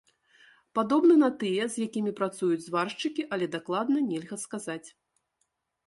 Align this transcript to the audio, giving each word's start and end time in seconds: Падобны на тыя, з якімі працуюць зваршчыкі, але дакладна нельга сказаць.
Падобны 0.79 1.17
на 1.23 1.29
тыя, 1.43 1.67
з 1.75 1.87
якімі 1.89 2.15
працуюць 2.21 2.65
зваршчыкі, 2.65 3.29
але 3.37 3.53
дакладна 3.57 3.97
нельга 4.11 4.43
сказаць. 4.49 4.85